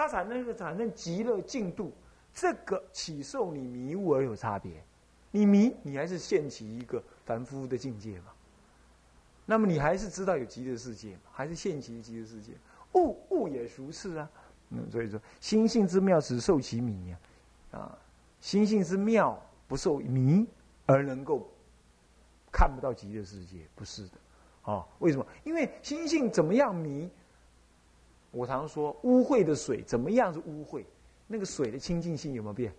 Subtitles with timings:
[0.00, 1.92] 它产生个产生极乐净度，
[2.32, 4.82] 这个起受你迷悟而有差别。
[5.30, 8.32] 你迷，你还是现起一个凡夫的境界嘛？
[9.44, 11.18] 那么你还是知道有极乐世界？
[11.30, 12.52] 还是现起极乐世界？
[12.94, 14.30] 悟悟也如是啊。
[14.70, 17.18] 嗯，所以说心性之妙，只受其迷呀。
[17.72, 17.98] 啊，
[18.40, 19.38] 心性之妙，
[19.68, 20.46] 不受迷
[20.86, 21.46] 而能够
[22.50, 24.12] 看不到极乐世界，不是的。
[24.62, 25.26] 啊，为什么？
[25.44, 27.10] 因为心性怎么样迷？
[28.30, 30.84] 我常说，污秽的水怎么样是污秽？
[31.26, 32.72] 那个水的清净性有没有变？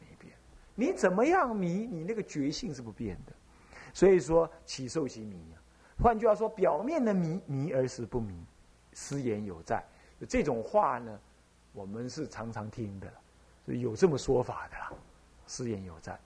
[0.00, 0.32] 没变。
[0.74, 1.86] 你怎么样迷？
[1.86, 3.32] 你那个觉性是不变的。
[3.92, 5.58] 所以说，起受其迷啊。
[6.02, 8.34] 换句话说，表面的迷迷而实不迷，
[8.92, 9.84] 失言有在。
[10.28, 11.20] 这种话呢，
[11.72, 13.12] 我们是常常听的，
[13.66, 14.92] 所以有这么说法的啦。
[15.46, 16.18] 失言有在。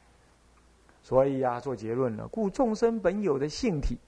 [1.03, 3.99] 所以呀，做结论了，故众生本有的性体，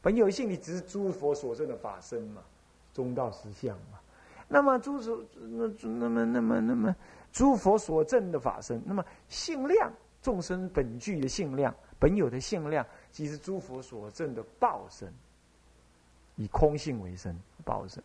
[0.00, 2.42] 本有性体只是诸佛所证的法身嘛。
[2.98, 4.00] 中道实相嘛，
[4.48, 6.96] 那么诸所那那么那么那么
[7.30, 15.14] 诸佛所证的法身，那么性量众生本具的性量，本有的性量，即是诸佛所证的报身，
[16.34, 18.02] 以空性为身报身。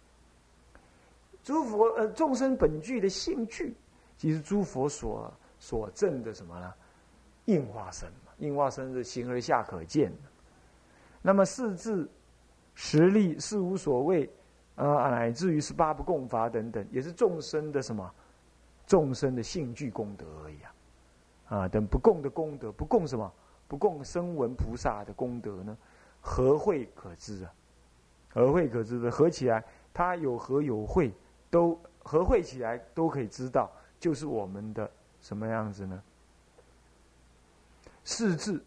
[1.41, 3.73] 诸佛呃众生本具的性具，
[4.15, 6.71] 即是诸佛所所证的什么呢？
[7.45, 10.29] 应化身嘛，应化身是形而下可见的。
[11.19, 12.07] 那么四字
[12.75, 14.29] 实力是无所谓。
[14.75, 18.11] 啊，乃至于十八不共法等等，也是众生的什么？
[18.85, 20.75] 众生的性具功德而已啊！
[21.47, 23.31] 啊，等不共的功德，不共什么？
[23.67, 25.77] 不共声闻菩萨的功德呢？
[26.19, 27.53] 何会可知啊？
[28.29, 29.09] 何会可知的？
[29.09, 29.63] 合起来，
[29.93, 31.13] 它有合有会，
[31.49, 34.89] 都合会起来都可以知道，就是我们的
[35.21, 36.03] 什么样子呢？
[38.03, 38.63] 四字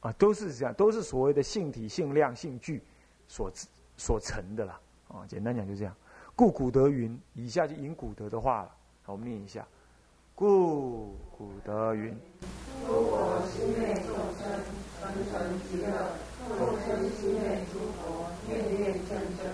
[0.00, 2.82] 啊，都是这样，都是所谓的性体、性量、性具
[3.26, 3.50] 所
[3.96, 4.80] 所成的啦。
[5.12, 5.94] 啊，简单讲就这样。
[6.36, 8.70] 故古德云，以下就引古德的话了。
[9.02, 9.66] 好，我们念一下。
[10.36, 12.16] 故古德云：
[12.86, 14.48] 诸佛心愿众生，
[15.00, 15.90] 纯纯极乐；
[16.56, 19.50] 众生心愿诸佛，念念正真。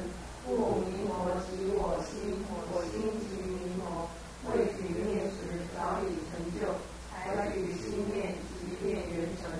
[0.46, 2.36] 故弥摩即我心，
[2.70, 4.06] 我心即弥摩。
[4.52, 5.42] 未举念时，
[5.74, 6.70] 早已成就；
[7.10, 9.50] 才举心念，即便圆成。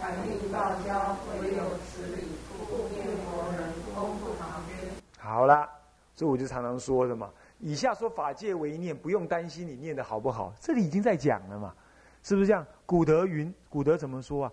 [0.00, 2.24] 感应道交，唯有此理。
[2.56, 4.94] 故念佛人，功不旁边。
[5.18, 5.68] 好了，
[6.20, 7.30] 所以我就常常说的嘛。
[7.60, 11.74] 以下说法界为念，不用担心你念的好不好，这里已经在讲了嘛，
[12.22, 12.66] 是不是这样？
[12.84, 14.52] 古德云，古德怎么说啊？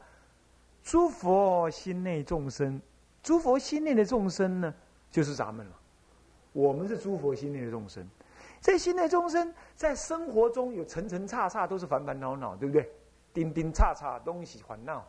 [0.81, 2.81] 诸佛心内众生，
[3.22, 4.73] 诸佛心内的众生呢，
[5.11, 5.73] 就是咱们了。
[6.53, 8.07] 我们是诸佛心内的众生，
[8.61, 12.89] 这心内众生在生活中有层层叉叉，都是烦烦恼恼，对不对？
[13.33, 15.06] 叮叮叉叉东西烦恼，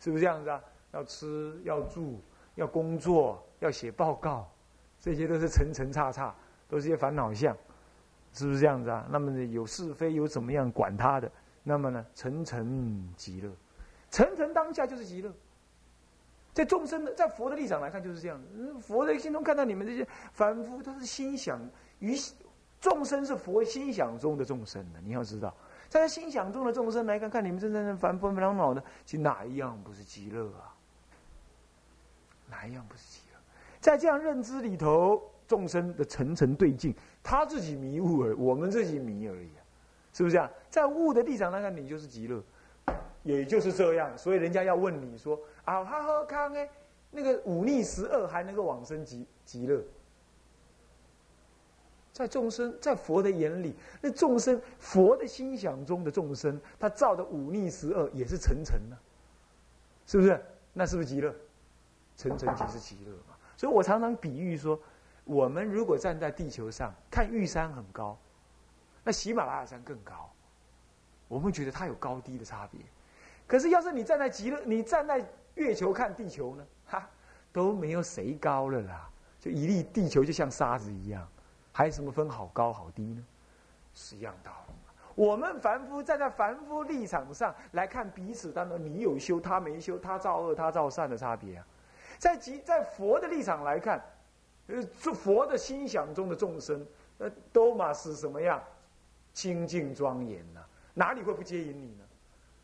[0.00, 0.60] 是不是这样子啊？
[0.90, 2.20] 要吃，要住，
[2.56, 4.51] 要工作，要写报告。
[5.02, 6.32] 这些都是层层叉叉，
[6.68, 7.54] 都是些烦恼相，
[8.32, 9.04] 是不是这样子啊？
[9.10, 11.28] 那么，有是非，有怎么样管他的？
[11.64, 13.50] 那么呢，层层极乐，
[14.10, 15.32] 层层当下就是极乐。
[16.52, 18.40] 在众生的，在佛的立场来看，就是这样
[18.80, 21.58] 佛的心中看到你们这些凡夫，都是心想
[21.98, 22.16] 于
[22.80, 25.00] 众生是佛心想中的众生的。
[25.02, 25.52] 你要知道，
[25.88, 30.70] 在他心想中的众生来看，看你们真正的凡夫烦恼的，其哪一样不是极乐啊？
[32.48, 33.21] 哪一样不是极？
[33.82, 39.60] 在这样认知里头，众生的层层对境，他自己迷悟而我们自己迷而已啊，
[40.12, 40.48] 是不是这样？
[40.70, 42.40] 在悟的立场来看，你就是极乐，
[43.24, 44.16] 也就是这样。
[44.16, 46.70] 所以人家要问你说：“啊，哈喝康哎，
[47.10, 49.82] 那个忤逆十恶还能够往生极极乐？”
[52.12, 58.96] 在众生，在佛的眼里，那众生佛的心想中的众生，他造的忤逆十恶也是层层呢，
[60.06, 60.40] 是不是？
[60.72, 61.34] 那是不是极乐？
[62.16, 63.12] 层层即是极乐。
[63.62, 64.76] 所以我常常比喻说，
[65.22, 68.18] 我们如果站在地球上看玉山很高，
[69.04, 70.28] 那喜马拉雅山更高，
[71.28, 72.80] 我们觉得它有高低的差别。
[73.46, 75.24] 可是要是你站在极乐，你站在
[75.54, 77.08] 月球看地球呢，哈，
[77.52, 79.08] 都没有谁高了啦。
[79.38, 81.24] 就一粒地球就像沙子一样，
[81.70, 83.24] 还有什么分好高好低呢？
[83.94, 84.74] 是一样道理。
[85.14, 91.64] 我们凡夫站在凡夫立场上来看彼此当中，你有修，他没修，他造恶，他造善的差别啊。
[92.22, 94.00] 在即在佛的立场来看，
[94.68, 94.80] 呃，
[95.12, 96.86] 佛的心想中的众生，
[97.18, 98.62] 呃，都嘛是什么样？
[99.32, 100.60] 清净庄严呐，
[100.94, 102.04] 哪里会不接引你呢？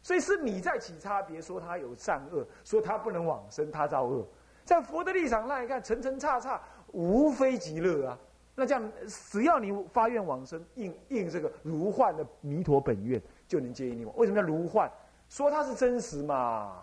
[0.00, 4.24] 所以是你在起差别，说他有善恶，说他不能往生，他造恶。
[4.64, 6.62] 在佛的立场来看，层层叉叉，
[6.92, 8.16] 无非极乐啊。
[8.54, 14.04] 那这样，只要你发愿往生，应应这个如幻的弥陀本愿，就能接引你。
[14.14, 14.88] 为什么叫如幻？
[15.28, 16.80] 说它是真实嘛，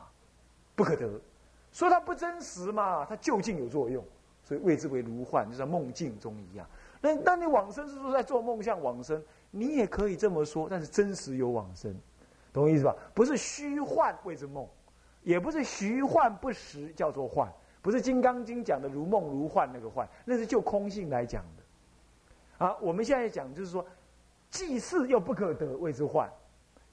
[0.76, 1.10] 不可得。
[1.76, 4.02] 说它不真实嘛，它究竟有作用，
[4.42, 6.66] 所以谓之为如幻，就像梦境中一样。
[7.02, 11.94] 那那你往生是说在做梦像往生，你也可以这么说，但是真实有往生，
[12.54, 12.96] 懂我意思吧？
[13.14, 14.66] 不是虚幻谓之梦，
[15.22, 17.52] 也不是虚幻不实叫做幻，
[17.82, 22.66] 不是《金刚经》讲的如梦如幻那个幻，那是就空性来讲的。
[22.66, 23.86] 啊，我们现在讲就是说，
[24.50, 26.30] 既是又不可得谓之幻，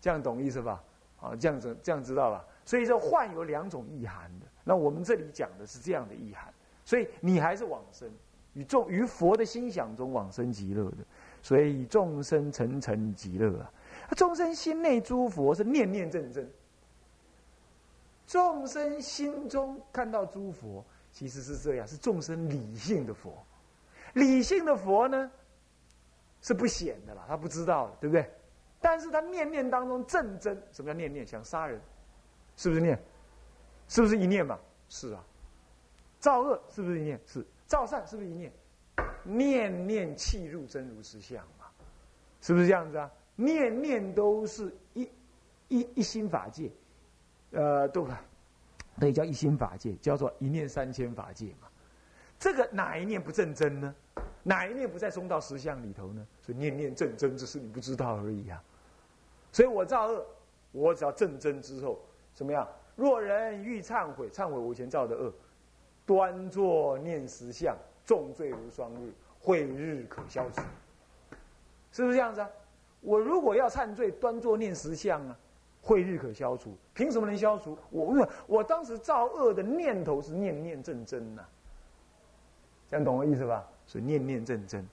[0.01, 0.83] 这样懂意思吧？
[1.21, 2.45] 啊，这样子这样知道吧？
[2.65, 4.29] 所以说幻有两种意涵，
[4.65, 6.53] 那我们这里讲的是这样的意涵，
[6.85, 8.11] 所以你还是往生。
[8.55, 10.99] 与众于佛的心想中往生极乐的，
[11.41, 13.73] 所以众生层层极乐啊！
[14.15, 16.47] 众生心内诸佛是念念正真，
[18.27, 23.43] 众生心中看到诸佛，其实是这样，是众生理性的佛。
[24.13, 25.31] 理性的佛呢，
[26.43, 28.31] 是不显的啦，他不知道，对不对？
[28.83, 31.27] 但是他念念当中正真，什么叫念念？
[31.27, 31.81] 想杀人，
[32.55, 33.03] 是不是念？
[33.93, 34.59] 是不是一念嘛？
[34.89, 35.23] 是啊。
[36.19, 37.21] 造恶是不是一念？
[37.27, 37.45] 是。
[37.67, 38.51] 造善是不是一念？
[39.23, 41.67] 念念契入真如实相嘛？
[42.41, 43.11] 是不是这样子啊？
[43.37, 45.07] 念念都是一
[45.69, 46.71] 一一心法界，
[47.51, 48.09] 呃，都
[48.99, 51.69] 可以叫一心法界，叫做一念三千法界嘛。
[52.39, 53.95] 这个哪一念不正真呢？
[54.43, 56.27] 哪一念不在中道实相里头呢？
[56.41, 58.65] 所以念念正真，只是你不知道而已啊。
[59.53, 60.27] 所以我造恶，
[60.73, 62.01] 我只要正真之后，
[62.33, 62.67] 怎么样？
[62.97, 65.33] 若人欲忏悔，忏悔我以前造的恶。
[66.05, 70.61] 端坐念实相，重罪如双日，慧日可消除，
[71.93, 72.51] 是不是这样子啊？
[73.01, 75.39] 我如果要忏罪，端坐念实相啊，
[75.81, 77.79] 慧日可消除，凭什么能消除？
[77.91, 81.43] 我问，我当时造恶的念头是念念正真呐，
[82.89, 83.65] 这样懂我意思吧？
[83.87, 84.85] 所以念念正真，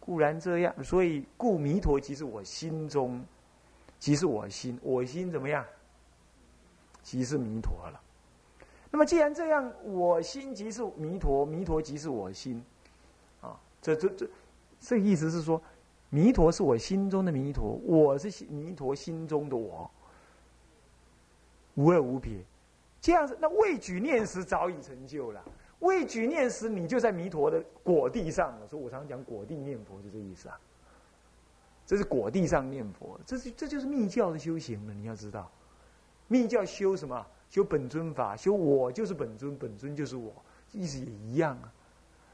[0.00, 3.22] 固然这样，所以故弥陀即是我心中，
[3.98, 5.62] 即是我心，我心怎么样？
[7.02, 8.00] 即是弥陀了。
[8.90, 12.62] 那么既然这样，我心即是弥陀，弥陀即是我心，
[13.40, 14.30] 啊，这这这，
[14.80, 15.60] 这意思是说，
[16.10, 19.90] 弥陀是我心中的弥陀，我是弥陀心中的我，
[21.74, 22.44] 无二无别。
[23.00, 25.42] 这样子，那未举念时早已成就了。
[25.80, 28.68] 未举念时，你就在弥陀的果地上了。
[28.68, 30.56] 所以我常讲果地念佛，就这意思啊。
[31.84, 34.94] 这是果地上念佛，这是这就是密教的修行了。
[34.94, 35.50] 你要知道，
[36.28, 37.26] 密教修什么？
[37.50, 40.32] 修本尊法，修我就是本尊，本尊就是我，
[40.72, 41.70] 意思也一样啊，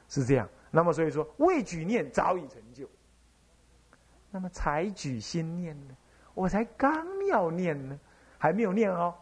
[0.08, 0.48] 是这样。
[0.70, 2.88] 那么所以说，未举念早已成就。
[4.30, 5.96] 那么才举心念呢？
[6.34, 7.98] 我才刚要念呢，
[8.38, 9.12] 还没有念哦，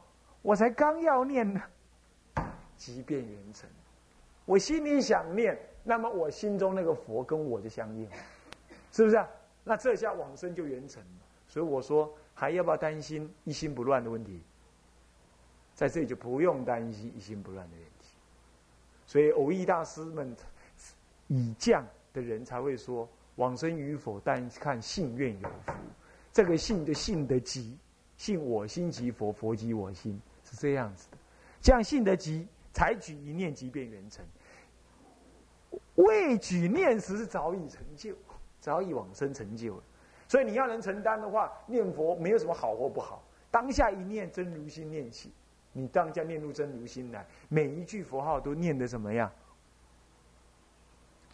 [0.42, 1.62] 我才刚要念呢，
[2.76, 3.66] 即便圆成。
[4.44, 8.06] 我心里想念，那么我心中那个佛跟我就相应，
[8.92, 9.26] 是不是啊？
[9.64, 11.08] 那这下往生就圆成了。
[11.48, 14.42] 所以我说，还要不要担心一心不乱的问题？
[15.76, 18.08] 在这里就不用担心一心不乱的问题，
[19.06, 20.34] 所以偶益大师们
[21.26, 25.72] 以降的人才会说往生与否，但看信愿有福。
[26.32, 27.76] 这个信的信得急，
[28.16, 31.18] 信我心即佛，佛即我心，是这样子的。
[31.60, 34.24] 这样信得急，才举一念即便圆成。
[35.96, 38.16] 未举念时是早已成就，
[38.60, 39.82] 早已往生成就了。
[40.26, 45.30] 所以你要能承担的话，念佛没有什么好或不好，当下一念真如心念起。
[45.78, 49.30] 你当家念入真如心来，每一句佛号都念得怎么样？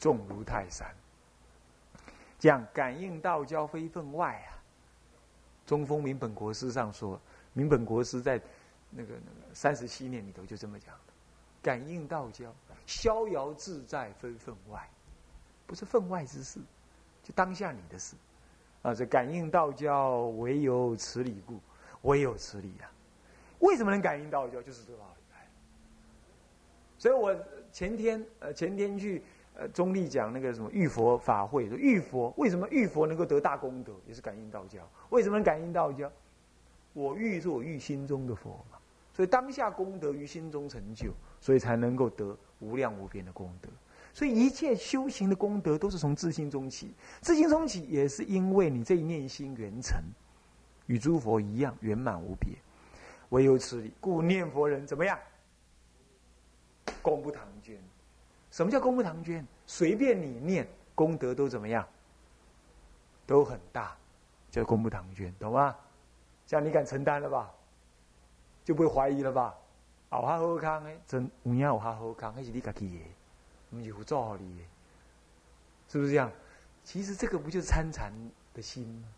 [0.01, 0.93] 重如泰山。
[2.41, 4.59] 这样感应道交非分外啊。
[5.65, 7.21] 中风明本国师上说，
[7.53, 8.35] 明本国师在
[8.91, 11.13] 那个那个三十七年里头就这么讲的：
[11.63, 12.53] 感应道交，
[12.85, 14.91] 逍遥自在非分外，
[15.69, 16.59] 不是分外之事，
[17.23, 18.17] 就当下你的事。
[18.83, 21.61] 啊，这感应道交，唯有此理故，
[22.03, 22.91] 唯有此理啊。
[23.63, 24.63] 为什么能感应道教？
[24.63, 25.23] 就是这个道理。
[26.99, 27.35] 所以我
[27.73, 29.21] 前天呃前天去
[29.57, 34.89] 呃中立讲那个什么玉佛法会，说玉佛为什么玉佛能够得大功德，也是感应道教。
[35.11, 36.09] 为什么能感应道教？
[36.93, 38.79] 我玉是我玉心中的佛嘛，
[39.13, 43.69] 所以当下功德于心中成就，所以才能够得无量无边的功德。
[44.15, 50.01] 所以一切修行的功德都是从自心中起，自心中起也是因为你这一念心圆成，
[50.87, 52.55] 与诸佛一样圆满无别。
[53.33, 55.19] 唯有此理，故念佛人怎么样？
[57.01, 57.79] 功不唐捐。
[58.51, 59.47] 什么叫功不唐捐？
[59.67, 61.87] 随便你念，功德都怎么样？
[63.27, 63.97] 都很大，
[64.51, 65.75] 叫功不唐捐，懂吗？
[66.47, 67.51] 这样你敢承担了吧？
[68.65, 69.55] 就不会怀疑了吧？
[70.11, 73.05] 好好康诶，真有影有哈好康，那是你家己的，
[73.71, 74.65] 我们有做好你的，
[75.89, 76.31] 是不是这样？
[76.85, 78.13] 其实这个不就是参禅
[78.53, 79.09] 的心吗？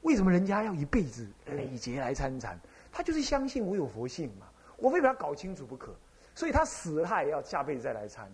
[0.00, 2.58] 为什么人家要一辈子累劫来参禅？
[2.92, 5.94] 他就是相信我有佛性嘛，我非把他搞清楚不可，
[6.34, 8.30] 所以他死了他也要下辈子再来参，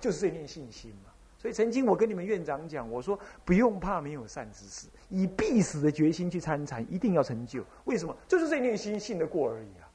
[0.00, 1.10] 就是这念信心嘛。
[1.36, 7.64] 所以曾经我跟你们院长讲，我说不用怕没有善知识，以必死的决心去参禅，一定要成就。
[7.84, 8.16] 为什么？
[8.26, 9.86] 就是这念心信得过而已啊，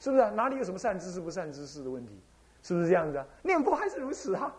[0.00, 0.30] 是不是啊？
[0.30, 2.20] 哪里有什么善知识不善知识的问题？
[2.62, 3.26] 是不是这样子啊？
[3.42, 4.52] 念佛还是如此啊。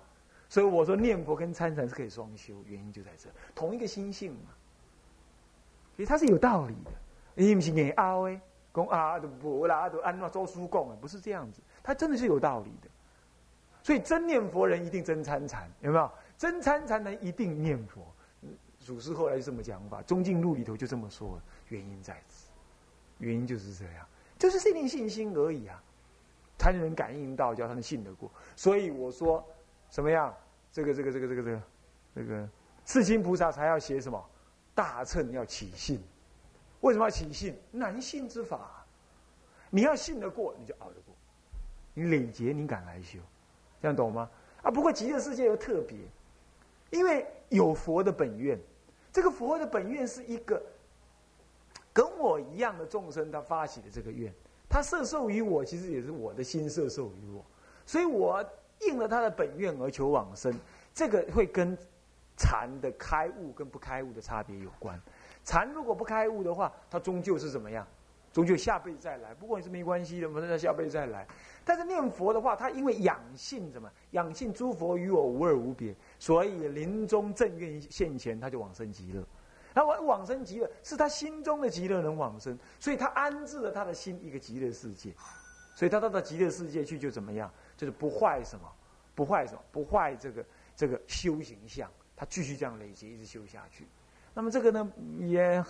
[0.48, 4.52] 所以我说念佛跟参禅是可以双修，原因就在这，同一个心性嘛。
[5.96, 6.92] 所以它是有道理的。
[7.36, 8.40] 你不是念阿威
[8.74, 12.90] 讲啊都不啦，都按那周书讲啊，不是这样子，他真的是有道理的。
[13.84, 16.12] 所以真念佛人一定真参禅，有没有？
[16.38, 18.02] 真参禅人一定念佛。
[18.80, 21.40] 祖师后来就这么讲法，《中进录》里头就这么说，
[21.70, 22.50] 原因在此，
[23.20, 24.06] 原因就是这样，
[24.38, 25.82] 就是这点信心而已啊，
[26.58, 28.30] 才能感应到，叫他们信得过。
[28.56, 29.44] 所以我说，
[29.90, 30.34] 怎么样？
[30.72, 31.62] 这个这个这个这个这个
[32.16, 32.50] 这个，
[32.86, 34.24] 世亲菩萨才要写什么？
[34.74, 36.00] 大乘要起信。
[36.86, 37.58] 为什么要起信？
[37.72, 38.86] 难信之法，
[39.72, 41.16] 你要信得过，你就熬得过。
[41.96, 43.18] 你累劫，你敢来修？
[43.82, 44.30] 这样懂吗？
[44.62, 45.98] 啊，不过极乐世界又特别，
[46.92, 48.60] 因为有佛的本愿，
[49.12, 50.62] 这个佛的本愿是一个
[51.92, 54.32] 跟我一样的众生，他发起的这个愿，
[54.70, 57.44] 他摄受于我，其实也是我的心摄受于我，
[57.84, 58.48] 所以我
[58.82, 60.54] 应了他的本愿而求往生，
[60.94, 61.76] 这个会跟
[62.38, 65.02] 禅的开悟跟不开悟的差别有关。
[65.46, 67.88] 禅如果不开悟的话，他终究是怎么样？
[68.34, 71.26] 终究下辈子再来，不过也是没关系的，反正下辈子再来。
[71.64, 73.90] 但是念佛的话，他因为养性怎么？
[74.12, 79.24] 养性诸佛与我无二无别，所以临终正愿现前，他就往生极乐。
[79.74, 85.14] 那我往生极乐，是他心中的极乐能往生，所以他安置了他的心一个极乐世界。
[85.74, 87.50] 所以他到到极乐世界去就怎么样？
[87.78, 88.70] 就是不坏什么？
[89.14, 89.62] 不坏什么？
[89.72, 93.86] 不坏这个这个修行相，他继续这样累积，一直修下去。
[94.36, 95.66] 那么这个呢，也。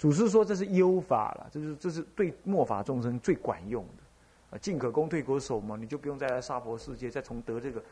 [0.00, 7.82] 祖师说这是优法了，这是这是对末法众生最管用的，啊，进可攻退可守嘛，你就不用再来娑婆世界，再从得这个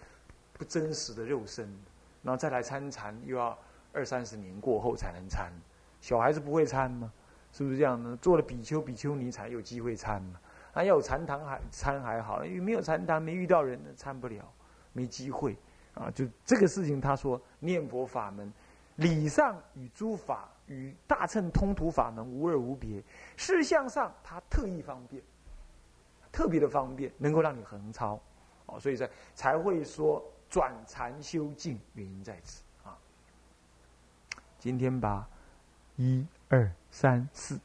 [0.53, 1.69] 不真实的肉身，
[2.23, 3.59] 然后再来参禅，又要
[3.93, 5.53] 二三十年过后才能参。
[6.01, 7.13] 小孩子不会参吗？
[7.51, 8.17] 是不是这样呢？
[8.23, 10.39] 做了比丘、比丘尼才有机会参嘛。
[10.75, 14.49] 啊，要有禅堂还参还好，因为没有禅堂，没遇到人，参不了，
[14.93, 15.57] 没机会。
[15.95, 18.53] 啊，就这个事情，他说念佛法门，
[18.97, 20.51] 理上与诸法。
[20.69, 23.01] 与大乘通途法门无二无别，
[23.37, 25.23] 事相上它特异方便，
[26.33, 28.21] 特别的方便，能够让你横超，
[28.67, 32.99] 哦，所以才才会说转禅修静，原因在此啊。
[34.59, 35.25] 今天把
[35.95, 37.61] 一二三四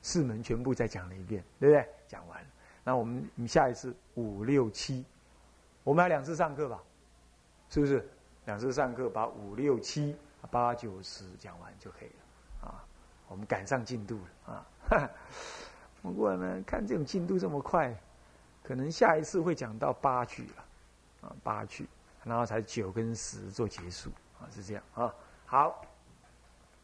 [0.00, 1.88] 四门全部再讲了一遍，对不对？
[2.06, 2.40] 讲完，
[2.84, 5.04] 那我们你下一次五六七，
[5.82, 6.80] 我们还两次上课吧？
[7.68, 8.08] 是不是？
[8.46, 10.14] 两次上课把五六七
[10.50, 12.84] 八九十讲完就可以了啊。
[13.28, 14.66] 我们赶上进度了啊！
[16.02, 17.94] 不过呢，看这种进度这么快，
[18.62, 21.88] 可能下一次会讲到八句了啊，八句，
[22.22, 25.12] 然后才九跟十做结束啊，是这样啊。
[25.46, 25.82] 好，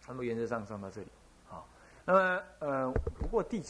[0.09, 1.09] 那么原则上上到这里
[1.47, 1.69] 好，
[2.07, 3.63] 那么呃，不过第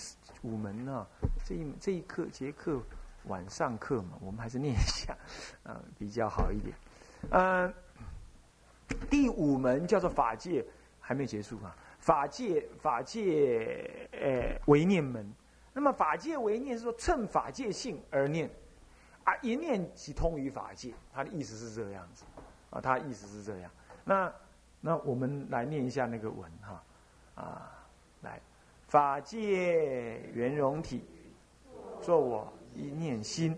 [0.42, 1.06] 五门呢，
[1.44, 2.80] 这一这一课节课
[3.25, 5.16] 晚上课嘛，我们还是念一下
[5.64, 6.75] 啊，比较好一点。
[7.30, 7.75] 嗯，
[9.11, 10.64] 第五门叫做法界，
[11.00, 11.76] 还没结束啊。
[11.99, 15.30] 法界法界，呃，为念门。
[15.73, 18.50] 那么法界为念是说趁法界性而念，
[19.25, 20.92] 啊，一念即通于法界。
[21.12, 22.25] 他的意思是这个样子，
[22.70, 23.70] 啊，他意思是这样。
[24.04, 24.32] 那
[24.80, 26.82] 那我们来念一下那个文哈，
[27.35, 27.87] 啊，
[28.23, 28.40] 来，
[28.88, 31.04] 法界圆融体，
[32.00, 33.56] 作我一念心。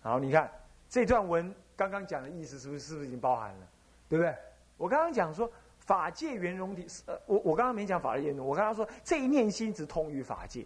[0.00, 0.50] 好，你看
[0.88, 3.66] 这段文刚刚讲的意思是不是是不是已经包含了？
[4.08, 4.34] 对不对？
[4.76, 10.64] 我刚刚讲说法界圆融体，呃，我我刚刚没讲法界圆融，我刚刚说这一念心只通于法界，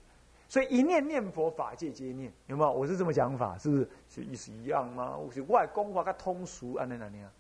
[0.49, 2.73] 所以一念念佛，法界皆念，有没有？
[2.73, 3.89] 我是这么讲法，是不是？
[4.09, 5.17] 是意思一样吗？
[5.17, 7.31] 我是外公话，他通俗啊，那那那样。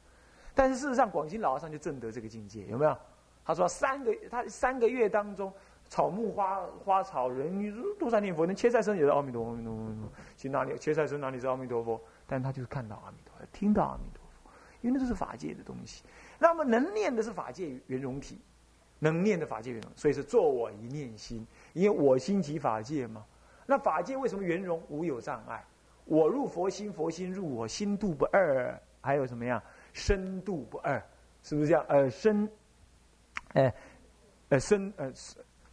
[0.54, 2.96] 但是事实上，广西老和尚就证得这个境界，有没有？
[3.44, 5.52] 他说三个他三个月当中，
[5.88, 10.12] 草木花花草人都在念佛，那切菜僧也是阿弥陀佛，阿弥陀佛。
[10.36, 10.78] 去哪里？
[10.78, 12.00] 切菜僧哪里是阿弥陀佛？
[12.32, 14.50] 但他就是看到阿弥陀佛，听到阿弥陀佛。
[14.80, 16.02] 因为那都是法界的东西，
[16.38, 18.40] 那么能念的是法界圆融体，
[18.98, 23.22] 能念的法界圆融，所以是作我一念心，因为我心即法界嘛。
[23.66, 24.82] 那法界为什么圆融？
[24.88, 25.62] 无有障碍，
[26.06, 29.62] 我入佛心，佛心入我，心度不二，还有什么样？
[29.92, 31.00] 深度不二，
[31.42, 31.84] 是不是这样？
[31.86, 32.50] 呃，深，
[33.52, 33.74] 哎，
[34.48, 35.12] 呃，深，呃，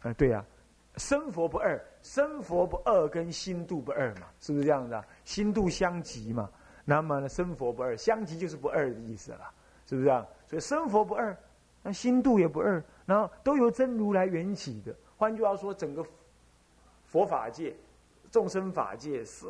[0.02, 0.44] 呃，对呀，
[0.96, 5.02] 生佛不二，生佛不二跟心度不二嘛，是不是这样的？
[5.24, 6.50] 心度相即嘛。
[6.84, 9.50] 那么呢，生佛不二，相即就是不二的意思了，
[9.86, 10.26] 是不是啊？
[10.48, 11.36] 所以生佛不二，
[11.82, 14.94] 那心度也不二，然后都由真如来缘起的。
[15.16, 16.04] 换句话说，整个
[17.04, 17.74] 佛法界
[18.32, 19.46] 众生法界、是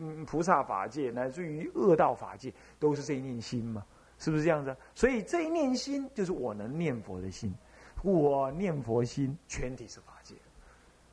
[0.00, 3.84] 嗯菩萨法界，乃至于恶道法界，都是这一念心嘛？
[4.18, 4.76] 是不是这样子？
[4.94, 7.54] 所以这一念心就是我能念佛的心，
[8.02, 10.11] 我念佛心全体是法。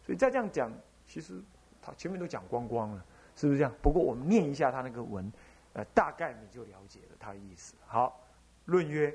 [0.10, 0.74] 所以再这样讲，
[1.06, 1.40] 其实
[1.80, 3.72] 他前面都讲光光了，是不是这样？
[3.80, 5.32] 不过我们念一下他那个文，
[5.74, 7.76] 呃，大概你就了解了他的意思。
[7.86, 8.20] 好，
[8.66, 9.14] 论曰。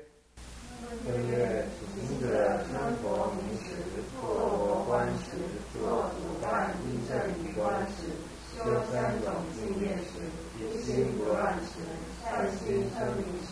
[1.03, 1.65] 论曰：
[1.99, 3.75] 行者称佛名时，
[4.15, 5.35] 作佛观时，
[5.73, 8.15] 作主办依正语观时，
[8.55, 10.23] 修三种境界时，
[10.57, 11.83] 一心不乱时，
[12.23, 13.51] 善心称名时，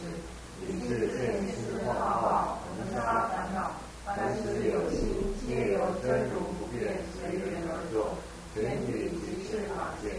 [0.64, 3.74] 于是见思化化，恒沙烦恼。
[4.06, 8.12] 凡时有心，皆由真如不变随缘而作，
[8.54, 10.12] 全体即是法界。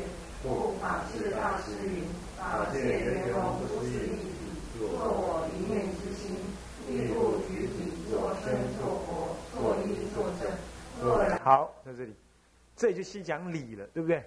[0.42, 1.05] 故法
[1.64, 2.04] 是大师云：
[2.37, 4.28] 法界圆融不是一体，
[4.78, 6.37] 作我一念之心。
[11.42, 12.14] 好，在这里，
[12.76, 14.23] 这就细讲理了，对不对？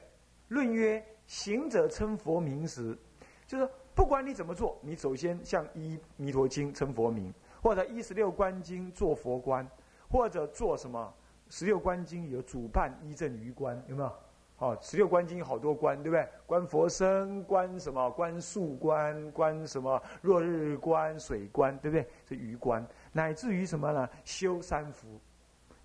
[0.47, 2.97] 论曰：行者称佛名时，
[3.45, 9.67] 就是不管你怎么做，你首先向一弥陀经称佛名，或者一十六观经做佛观，
[10.09, 11.13] 或者做什么？
[11.49, 14.11] 十六观经有主办一正余观，有没有？
[14.59, 16.27] 好，十六观经好多观，对不对？
[16.47, 18.09] 观佛身，观什么？
[18.09, 20.01] 观树观，观什么？
[20.23, 22.07] 落日观、水观，对不对？
[22.27, 24.09] 是鱼观，乃至于什么呢？
[24.25, 25.19] 修三福，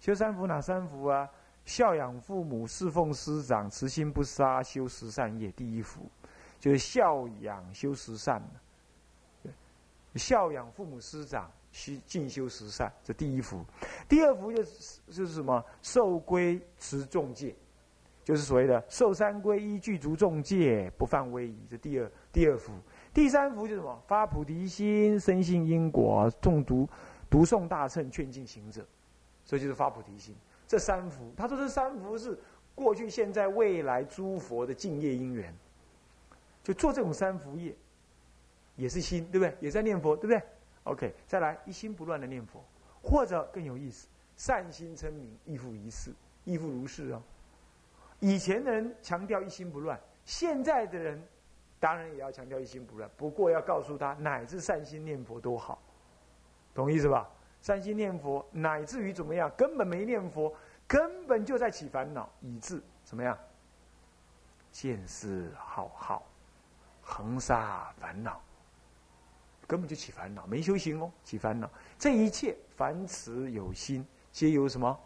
[0.01, 1.29] 修三福哪三福啊？
[1.67, 5.53] 孝养父母，侍奉师长，慈心不杀，修十善业。
[5.53, 6.11] 第一福
[6.59, 8.43] 就是孝养修十善
[10.15, 13.63] 孝养父母师长，需进修十善，这第一福。
[14.09, 15.63] 第二福就是就是什么？
[15.83, 17.55] 受规持众戒。
[18.25, 22.73] 就是所谓的受三皈依，具足众戒，不犯威仪，这第二第二福。
[23.13, 24.03] 第三福就是什么？
[24.07, 26.89] 发菩提心，深信因果，诵读
[27.29, 28.87] 读诵大乘，劝进行者。
[29.45, 30.35] 所以就是发菩提心。
[30.69, 32.39] 这三福，他说这三福是
[32.75, 35.53] 过去、现在、未来诸佛的敬业因缘。
[36.63, 37.75] 就做这种三福业，
[38.77, 39.55] 也是心，对不对？
[39.61, 40.41] 也在念佛，对不对
[40.85, 42.65] ？OK，再来一心不乱的念佛，
[43.03, 44.07] 或者更有意思，
[44.37, 46.13] 善心称名，亦复一世，
[46.45, 47.23] 亦复如是哦。
[48.23, 51.21] 以前的人强调一心不乱，现在的人
[51.81, 53.11] 当然也要强调一心不乱。
[53.17, 55.83] 不过要告诉他，乃至善心念佛都好，
[56.73, 57.29] 懂意思吧？
[57.61, 60.55] 善心念佛，乃至于怎么样，根本没念佛，
[60.87, 63.37] 根本就在起烦恼，以致怎么样？
[64.71, 66.25] 见思好好，
[67.01, 68.41] 横杀烦恼，
[69.67, 71.69] 根本就起烦恼，没修行哦，起烦恼。
[71.99, 74.97] 这一切凡此有心，皆有什么？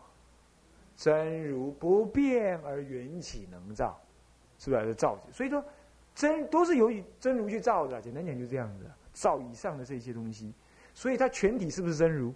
[0.96, 4.00] 真如不变而缘起能造，
[4.58, 5.18] 是不是造？
[5.30, 5.62] 所以说，
[6.14, 8.00] 真都是由于真如去造的。
[8.00, 10.52] 简单讲就这样子，造以上的这些东西，
[10.94, 12.32] 所以它全体是不是真如？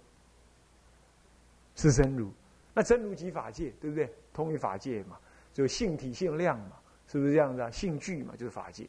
[1.75, 2.31] 是真如。
[2.73, 4.13] 那真如即法界，对不对？
[4.31, 5.17] 通于法界嘛，
[5.51, 7.71] 就性体性量嘛，是不是这样子啊？
[7.71, 8.87] 性具嘛，就是法界。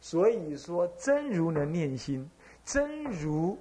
[0.00, 2.28] 所以说，真如能念心，
[2.62, 3.58] 真如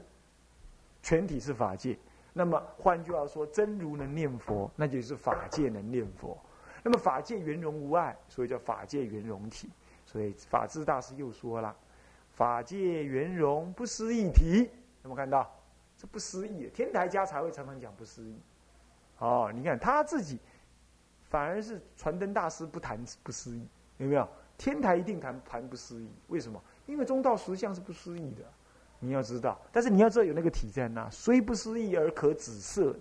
[1.01, 1.97] 全体是法界。
[2.37, 6.37] 那么换句话说，真如能念佛，那就是法界能念佛。
[6.83, 9.69] 那么法界圆融无碍，所以叫法界圆融体。
[10.05, 11.73] 所以法智大师又说了
[12.35, 14.69] ：“法界圆融不思议体。”
[15.03, 15.49] 有没有看到？
[15.95, 18.37] 这不思议，天台家才会常常讲不思议。
[19.19, 20.37] 哦，你看他自己，
[21.29, 24.27] 反而是传灯大师不谈不思议，有没有？
[24.57, 26.09] 天台一定谈谈不思议。
[26.27, 26.61] 为什么？
[26.85, 28.43] 因为中道实相是不思议的。
[29.05, 32.99] 你要知道，但是你要知道有那个体在那，虽不思议而可紫色的，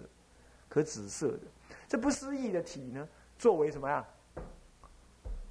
[0.68, 1.40] 可紫色的，
[1.88, 4.06] 这不思议的体呢，作为什么呀？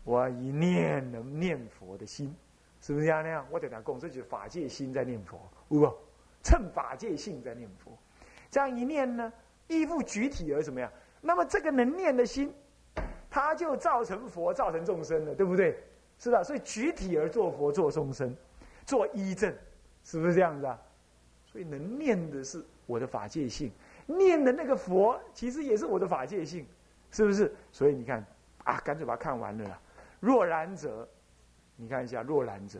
[0.03, 2.35] 我一念能念佛的心，
[2.81, 3.45] 是不是这样那样？
[3.49, 5.91] 我等下讲，这就是法界心在念佛，不？
[6.43, 7.97] 趁法界性在念佛，
[8.51, 9.31] 这样一念呢，
[9.67, 10.91] 依附具体而怎么样？
[11.21, 12.53] 那么这个能念的心，
[13.29, 15.81] 它就造成佛，造成众生了，对不对？
[16.19, 16.43] 是吧？
[16.43, 18.35] 所以具体而做佛，做众生，
[18.85, 19.55] 做依正。
[20.03, 20.79] 是不是这样子啊？
[21.45, 23.71] 所以能念的是我的法界性，
[24.07, 26.65] 念的那个佛其实也是我的法界性，
[27.11, 27.53] 是不是？
[27.71, 28.25] 所以你看
[28.63, 29.79] 啊，干脆把它看完了啦。
[30.19, 31.07] 若然者，
[31.75, 32.79] 你看一下若然者，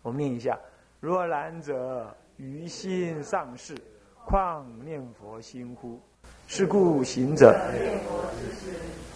[0.00, 0.58] 我们念一下：
[1.00, 3.76] 若然者，于心上事，
[4.24, 6.00] 况念佛心乎？
[6.48, 7.54] 是故行者。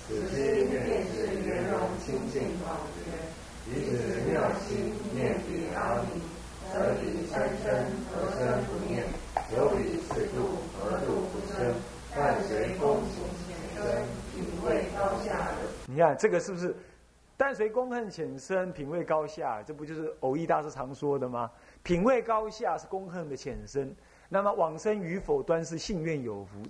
[0.06, 3.00] 此心便是圆融清净法觉，
[3.70, 6.19] 以此妙心念彼阿弥。
[6.72, 9.04] 得彼三生，何生不念？
[9.56, 11.74] 有彼四度，何度不生？
[12.14, 14.04] 但随功行浅深，
[14.34, 15.48] 品味高下。
[15.86, 16.74] 你看这个是不是？
[17.36, 21.50] 但随功恨浅深，品味高下，这不就是偶益大师常说的吗？
[21.82, 23.94] 品味高下是功恨的浅深，
[24.28, 26.62] 那么往生与否，端是信愿有福。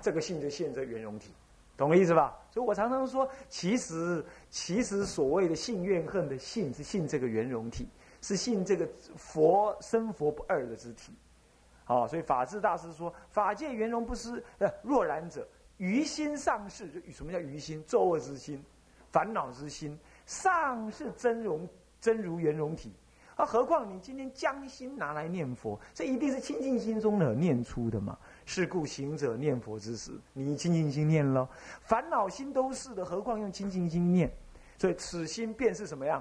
[0.00, 1.30] 这个信就现在圆融体，
[1.76, 2.36] 懂我意思吧？
[2.50, 7.88] 所以我常常说，其实其实所谓的信怨恨的信，是信这个圆融体，
[8.26, 11.12] 是信这个佛生佛不二的之体。
[11.84, 16.90] 好，所以法治大师说，法界圆融不失，呃，若然者，于心上事。
[16.90, 17.80] 就什么叫于心？
[17.84, 18.60] 作恶之心，
[19.12, 21.68] 烦恼之心，上是真容
[22.00, 22.92] 真如圆融体。
[23.36, 28.18] 啊，何况你今天将心拿来念佛，这一定是清净心中的念出的嘛。
[28.44, 31.48] 是故行者念佛之时，你清净心念了，
[31.82, 34.28] 烦恼心都是的，何况用清净心念？
[34.78, 36.20] 所以此心便是什么样？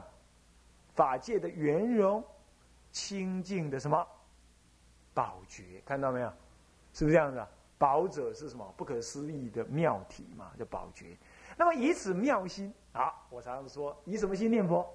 [0.95, 2.23] 法界的圆融、
[2.91, 4.07] 清净的什么
[5.13, 5.81] 宝觉？
[5.85, 6.31] 看到没有？
[6.93, 7.45] 是不是这样子？
[7.77, 8.73] 宝者是什么？
[8.77, 11.17] 不可思议的妙体嘛，叫宝觉。
[11.57, 14.89] 那么以此妙心，啊，我常常说，以什么心念佛？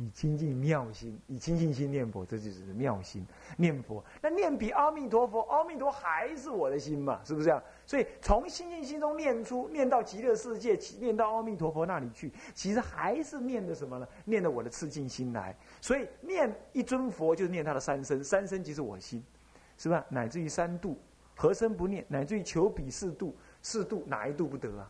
[0.00, 4.02] 以清净妙心，以清净心念佛，这就是妙心念佛。
[4.22, 7.20] 那念比阿弥陀佛，阿弥陀还是我的心嘛？
[7.24, 7.60] 是不是这样？
[7.84, 14.06] 所以从清净心中念出，念到极乐世界，念到阿弥陀佛那里去，其实还是念的什么呢？
[14.24, 15.56] 念的我的赤净心来。
[15.80, 19.20] 所以念一尊佛，就是念他的三身，三身即是我心，
[19.76, 20.06] 是吧？
[20.08, 20.96] 乃至于三度，
[21.34, 22.06] 何身不念？
[22.08, 24.88] 乃至于求彼四度，四度哪一度不得啊？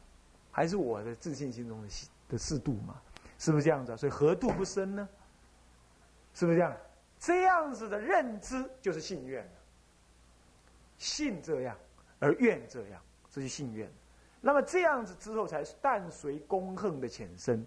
[0.50, 1.88] 还是我的自信心中的
[2.28, 3.00] 的四度嘛？
[3.38, 3.96] 是不是这样子？
[3.96, 5.08] 所以何度不生呢？
[6.34, 6.76] 是不是这样？
[7.18, 9.48] 这样子的认知就是信愿
[10.98, 11.76] 信这样
[12.20, 13.90] 而愿这样，这是信愿。
[14.40, 17.64] 那么这样子之后，才淡随功恨的浅深，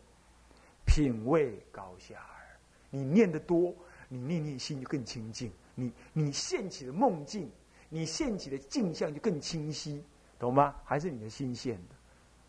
[0.86, 2.60] 品位高下耳。
[2.89, 3.73] 你念得多，
[4.07, 5.51] 你念念心就更清净。
[5.75, 7.51] 你你现起的梦境，
[7.89, 10.03] 你现起的镜像就更清晰，
[10.39, 10.75] 懂吗？
[10.86, 11.95] 还是你的心现的？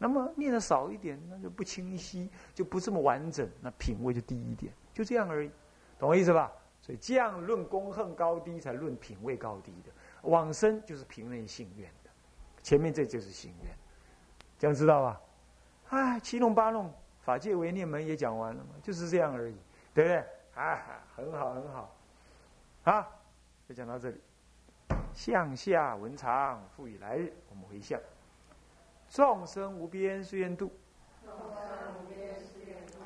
[0.02, 5.50] 那么念的少一点，那就不清晰，就不这么完整，那品位就低一点，就这样而已，
[5.96, 6.50] 懂我意思吧？
[6.80, 9.92] 所以这样论功恨高低，才论品位高低的。
[10.28, 12.10] 往生就是平任性愿的，
[12.64, 13.72] 前面这就是心愿，
[14.58, 15.20] 这样知道吧？
[15.90, 19.56] 哎，七弄八弄，法界唯念门也讲完了嘛，就是这样而已，
[19.94, 20.24] 对不对？
[20.56, 20.82] 啊，
[21.14, 21.96] 很好很好，
[22.82, 23.22] 好，
[23.68, 24.20] 就讲到这里。
[25.14, 28.00] 向下文长，赋予来日，我们回向。
[29.12, 30.72] 众生无边誓愿度，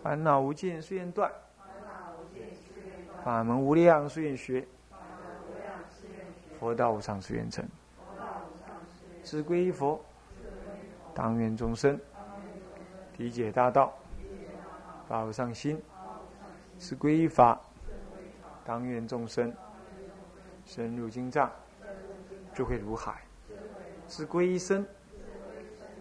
[0.04, 1.32] 烦恼无尽誓愿断，
[3.24, 4.64] 法门无量誓愿学，
[6.60, 7.68] 佛道无上誓愿成。
[9.24, 10.00] 知归依佛，
[11.12, 11.98] 当愿众生。
[13.16, 13.92] 理解大道，
[15.08, 15.76] 发无上心；
[16.78, 17.60] 知归依法，
[18.64, 19.52] 当愿众生。
[20.64, 21.50] 深入经藏，
[22.54, 23.14] 智慧如海；
[24.06, 24.86] 知归依身。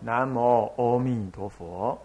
[0.00, 1.98] 南无阿弥陀佛。